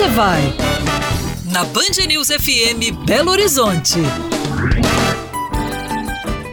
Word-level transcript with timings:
você 0.00 0.08
vai? 0.08 0.40
Na 1.52 1.62
Band 1.62 2.06
News 2.08 2.28
FM 2.28 3.04
Belo 3.04 3.32
Horizonte. 3.32 3.98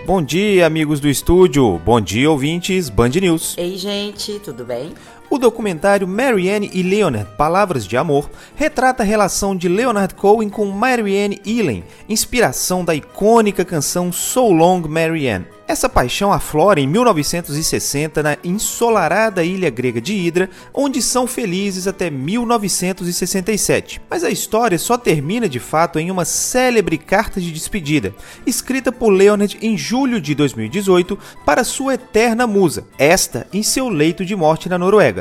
Bom 0.06 0.22
dia, 0.22 0.66
amigos 0.66 1.00
do 1.00 1.08
estúdio. 1.08 1.80
Bom 1.80 2.02
dia, 2.02 2.30
ouvintes 2.30 2.90
Band 2.90 3.12
News. 3.22 3.56
Ei, 3.58 3.78
gente, 3.78 4.38
tudo 4.40 4.66
bem? 4.66 4.94
O 5.30 5.38
documentário 5.38 6.08
Marianne 6.08 6.70
e 6.74 6.82
Leonard 6.82 7.30
Palavras 7.38 7.86
de 7.86 7.98
Amor 7.98 8.30
retrata 8.56 9.04
a 9.04 9.06
relação 9.06 9.56
de 9.56 9.68
Leonard 9.68 10.16
Cohen 10.16 10.48
com 10.48 10.66
Marianne 10.68 11.42
Ellen, 11.46 11.84
inspiração 12.08 12.86
da 12.86 12.96
icônica 12.96 13.66
canção 13.66 14.10
So 14.12 14.50
Long 14.50 14.88
Marianne. 14.88 15.58
Essa 15.68 15.90
paixão 15.90 16.32
aflora 16.32 16.80
em 16.80 16.88
1960 16.88 18.24
na 18.24 18.38
ensolarada 18.42 19.44
ilha 19.44 19.70
grega 19.70 20.00
de 20.00 20.14
Hydra, 20.14 20.50
onde 20.74 21.02
são 21.02 21.28
felizes 21.28 21.88
até 21.88 22.10
1967. 22.10 24.00
Mas 24.10 24.24
a 24.24 24.30
história 24.30 24.80
só 24.80 24.98
termina 24.98 25.50
de 25.50 25.60
fato 25.60 26.00
em 26.00 26.10
uma 26.10 26.24
célebre 26.24 26.98
carta 26.98 27.42
de 27.42 27.52
despedida, 27.52 28.16
escrita 28.46 28.94
por 28.94 29.10
Leonard 29.10 29.58
em 29.62 29.78
julho 29.78 30.22
de 30.22 30.34
2018 30.34 31.20
para 31.46 31.66
sua 31.66 31.96
eterna 31.96 32.48
musa, 32.48 32.88
esta 32.98 33.46
em 33.52 33.62
seu 33.62 33.90
leito 33.90 34.24
de 34.24 34.38
morte 34.38 34.70
na 34.70 34.78
Noruega. 34.78 35.17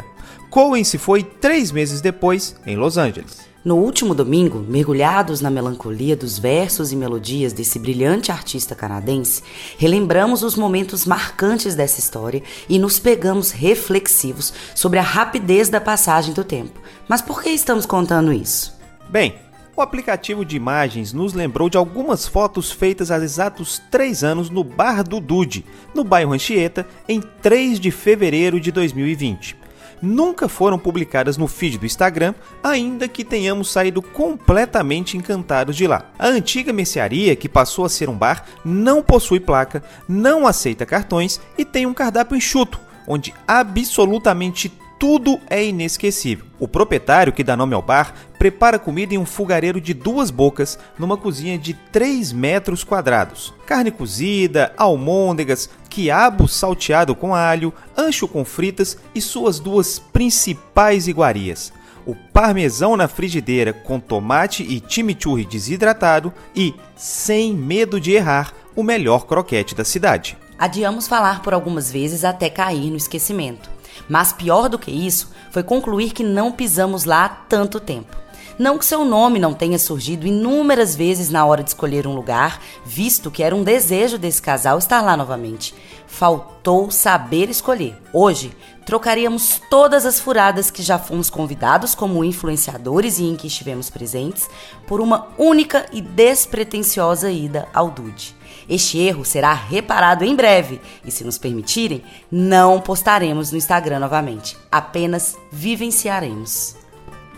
Cohen 0.50 0.84
se 0.84 0.98
foi 0.98 1.22
três 1.22 1.70
meses 1.70 2.00
depois 2.00 2.56
em 2.66 2.76
Los 2.76 2.96
Angeles. 2.96 3.46
No 3.66 3.78
último 3.78 4.14
domingo, 4.14 4.60
mergulhados 4.60 5.40
na 5.40 5.50
melancolia 5.50 6.14
dos 6.14 6.38
versos 6.38 6.92
e 6.92 6.96
melodias 6.96 7.52
desse 7.52 7.80
brilhante 7.80 8.30
artista 8.30 8.76
canadense, 8.76 9.42
relembramos 9.76 10.44
os 10.44 10.54
momentos 10.54 11.04
marcantes 11.04 11.74
dessa 11.74 11.98
história 11.98 12.44
e 12.68 12.78
nos 12.78 13.00
pegamos 13.00 13.50
reflexivos 13.50 14.54
sobre 14.72 15.00
a 15.00 15.02
rapidez 15.02 15.68
da 15.68 15.80
passagem 15.80 16.32
do 16.32 16.44
tempo. 16.44 16.80
Mas 17.08 17.20
por 17.20 17.42
que 17.42 17.50
estamos 17.50 17.86
contando 17.86 18.32
isso? 18.32 18.72
Bem, 19.10 19.34
o 19.76 19.82
aplicativo 19.82 20.44
de 20.44 20.56
imagens 20.56 21.12
nos 21.12 21.34
lembrou 21.34 21.68
de 21.68 21.76
algumas 21.76 22.24
fotos 22.24 22.70
feitas 22.70 23.10
há 23.10 23.16
exatos 23.16 23.82
três 23.90 24.22
anos 24.22 24.48
no 24.48 24.62
Bar 24.62 25.02
do 25.02 25.18
Dude, 25.18 25.66
no 25.92 26.04
bairro 26.04 26.32
Anchieta, 26.32 26.86
em 27.08 27.20
3 27.20 27.80
de 27.80 27.90
fevereiro 27.90 28.60
de 28.60 28.70
2020 28.70 29.65
nunca 30.00 30.48
foram 30.48 30.78
publicadas 30.78 31.36
no 31.36 31.46
feed 31.46 31.78
do 31.78 31.86
Instagram, 31.86 32.34
ainda 32.62 33.08
que 33.08 33.24
tenhamos 33.24 33.70
saído 33.70 34.00
completamente 34.00 35.16
encantados 35.16 35.76
de 35.76 35.86
lá. 35.86 36.10
A 36.18 36.28
antiga 36.28 36.72
mercearia, 36.72 37.36
que 37.36 37.48
passou 37.48 37.84
a 37.84 37.88
ser 37.88 38.08
um 38.08 38.16
bar, 38.16 38.44
não 38.64 39.02
possui 39.02 39.40
placa, 39.40 39.82
não 40.08 40.46
aceita 40.46 40.86
cartões 40.86 41.40
e 41.56 41.64
tem 41.64 41.86
um 41.86 41.94
cardápio 41.94 42.36
enxuto, 42.36 42.80
onde 43.06 43.34
absolutamente 43.46 44.72
tudo 44.98 45.38
é 45.50 45.64
inesquecível. 45.64 46.46
O 46.58 46.66
proprietário, 46.66 47.32
que 47.32 47.44
dá 47.44 47.56
nome 47.56 47.74
ao 47.74 47.82
bar, 47.82 48.14
prepara 48.38 48.78
comida 48.78 49.14
em 49.14 49.18
um 49.18 49.26
fogareiro 49.26 49.80
de 49.80 49.92
duas 49.92 50.30
bocas, 50.30 50.78
numa 50.98 51.16
cozinha 51.16 51.58
de 51.58 51.74
3 51.74 52.32
metros 52.32 52.82
quadrados. 52.82 53.52
Carne 53.66 53.90
cozida, 53.90 54.72
almôndegas, 54.76 55.68
quiabo 55.90 56.48
salteado 56.48 57.14
com 57.14 57.34
alho, 57.34 57.72
ancho 57.96 58.26
com 58.26 58.44
fritas 58.44 58.96
e 59.14 59.20
suas 59.20 59.60
duas 59.60 59.98
principais 59.98 61.08
iguarias. 61.08 61.72
O 62.06 62.14
parmesão 62.14 62.96
na 62.96 63.08
frigideira 63.08 63.72
com 63.72 63.98
tomate 63.98 64.62
e 64.62 64.82
chimichurri 64.88 65.44
desidratado 65.44 66.32
e, 66.54 66.74
sem 66.94 67.52
medo 67.52 68.00
de 68.00 68.12
errar, 68.12 68.54
o 68.74 68.82
melhor 68.82 69.26
croquete 69.26 69.74
da 69.74 69.84
cidade. 69.84 70.38
Adiamos 70.58 71.06
falar 71.06 71.42
por 71.42 71.52
algumas 71.52 71.90
vezes 71.92 72.24
até 72.24 72.48
cair 72.48 72.90
no 72.90 72.96
esquecimento. 72.96 73.75
Mas 74.08 74.32
pior 74.32 74.68
do 74.68 74.78
que 74.78 74.90
isso 74.90 75.30
foi 75.50 75.62
concluir 75.62 76.12
que 76.12 76.22
não 76.22 76.52
pisamos 76.52 77.04
lá 77.04 77.24
há 77.24 77.28
tanto 77.28 77.80
tempo. 77.80 78.26
Não 78.58 78.78
que 78.78 78.86
seu 78.86 79.04
nome 79.04 79.38
não 79.38 79.52
tenha 79.52 79.78
surgido 79.78 80.26
inúmeras 80.26 80.96
vezes 80.96 81.28
na 81.28 81.44
hora 81.44 81.62
de 81.62 81.70
escolher 81.70 82.06
um 82.06 82.14
lugar, 82.14 82.58
visto 82.86 83.30
que 83.30 83.42
era 83.42 83.54
um 83.54 83.62
desejo 83.62 84.16
desse 84.16 84.40
casal 84.40 84.78
estar 84.78 85.02
lá 85.02 85.14
novamente. 85.14 85.74
Faltou 86.06 86.90
saber 86.90 87.50
escolher. 87.50 88.00
Hoje, 88.14 88.56
trocaríamos 88.86 89.60
todas 89.68 90.06
as 90.06 90.18
furadas 90.18 90.70
que 90.70 90.82
já 90.82 90.98
fomos 90.98 91.28
convidados 91.28 91.94
como 91.94 92.24
influenciadores 92.24 93.18
e 93.18 93.24
em 93.24 93.36
que 93.36 93.48
estivemos 93.48 93.90
presentes 93.90 94.48
por 94.86 95.02
uma 95.02 95.26
única 95.36 95.84
e 95.92 96.00
despretensiosa 96.00 97.30
ida 97.30 97.68
ao 97.74 97.90
Dude. 97.90 98.35
Este 98.68 98.98
erro 98.98 99.24
será 99.24 99.52
reparado 99.52 100.24
em 100.24 100.34
breve 100.34 100.80
e, 101.04 101.10
se 101.10 101.24
nos 101.24 101.38
permitirem, 101.38 102.02
não 102.30 102.80
postaremos 102.80 103.52
no 103.52 103.58
Instagram 103.58 103.98
novamente, 103.98 104.56
apenas 104.70 105.36
vivenciaremos. 105.52 106.76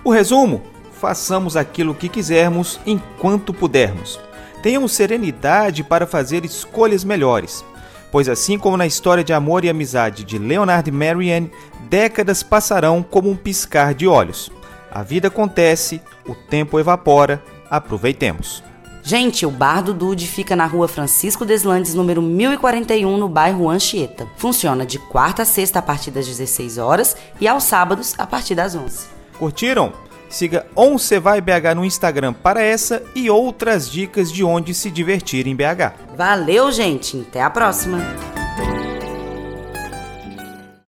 O 0.04 0.10
resumo: 0.10 0.62
façamos 0.98 1.56
aquilo 1.56 1.94
que 1.94 2.08
quisermos 2.08 2.80
enquanto 2.86 3.54
pudermos. 3.54 4.18
Tenhamos 4.62 4.92
serenidade 4.92 5.84
para 5.84 6.06
fazer 6.06 6.44
escolhas 6.44 7.04
melhores, 7.04 7.64
pois, 8.10 8.28
assim 8.28 8.58
como 8.58 8.76
na 8.76 8.86
história 8.86 9.22
de 9.22 9.32
amor 9.32 9.64
e 9.64 9.68
amizade 9.68 10.24
de 10.24 10.38
Leonard 10.38 10.88
e 10.88 10.92
Marianne, 10.92 11.50
décadas 11.88 12.42
passarão 12.42 13.02
como 13.02 13.30
um 13.30 13.36
piscar 13.36 13.94
de 13.94 14.06
olhos. 14.06 14.50
A 14.90 15.02
vida 15.02 15.28
acontece, 15.28 16.00
o 16.26 16.34
tempo 16.34 16.80
evapora, 16.80 17.42
aproveitemos. 17.70 18.62
Gente, 19.08 19.46
o 19.46 19.50
Bar 19.50 19.82
do 19.82 19.94
Dude 19.94 20.26
fica 20.26 20.54
na 20.54 20.66
rua 20.66 20.86
Francisco 20.86 21.46
Deslandes, 21.46 21.94
número 21.94 22.20
1041, 22.20 23.16
no 23.16 23.26
bairro 23.26 23.70
Anchieta. 23.70 24.28
Funciona 24.36 24.84
de 24.84 24.98
quarta 24.98 25.44
a 25.44 25.44
sexta 25.46 25.78
a 25.78 25.82
partir 25.82 26.10
das 26.10 26.26
16 26.26 26.76
horas 26.76 27.16
e 27.40 27.48
aos 27.48 27.64
sábados 27.64 28.14
a 28.18 28.26
partir 28.26 28.54
das 28.54 28.74
11. 28.74 29.06
Curtiram? 29.38 29.94
Siga 30.28 30.66
Once 30.76 31.18
Vai 31.18 31.40
BH 31.40 31.74
no 31.74 31.86
Instagram 31.86 32.34
para 32.34 32.62
essa 32.62 33.02
e 33.14 33.30
outras 33.30 33.90
dicas 33.90 34.30
de 34.30 34.44
onde 34.44 34.74
se 34.74 34.90
divertir 34.90 35.46
em 35.46 35.56
BH. 35.56 36.14
Valeu, 36.14 36.70
gente! 36.70 37.24
Até 37.26 37.40
a 37.40 37.48
próxima! 37.48 38.27